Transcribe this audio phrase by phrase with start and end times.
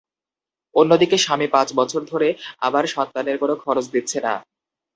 [0.75, 2.29] অন্যদিকে স্বামী পাঁচ বছর ধরে
[2.59, 4.33] আমার সন্তানের কোনো খরচ দিচ্ছে না।